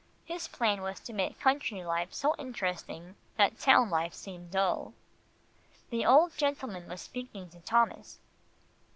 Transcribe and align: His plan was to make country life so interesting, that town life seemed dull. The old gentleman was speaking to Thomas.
His 0.25 0.47
plan 0.47 0.81
was 0.81 0.99
to 1.01 1.13
make 1.13 1.39
country 1.39 1.85
life 1.85 2.11
so 2.11 2.33
interesting, 2.39 3.15
that 3.37 3.59
town 3.59 3.91
life 3.91 4.15
seemed 4.15 4.49
dull. 4.49 4.95
The 5.91 6.07
old 6.07 6.35
gentleman 6.35 6.89
was 6.89 7.01
speaking 7.01 7.51
to 7.51 7.59
Thomas. 7.59 8.17